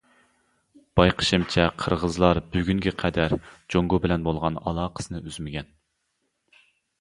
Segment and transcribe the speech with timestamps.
[0.99, 3.35] بايقىشىمچە قىرغىزلار بۈگۈنگە قەدەر
[3.75, 5.71] جۇڭگو بىلەن بولغان ئالاقىسىنى ئۈزمىگەن.